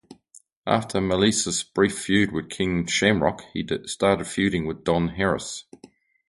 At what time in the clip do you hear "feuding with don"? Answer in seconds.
4.25-5.09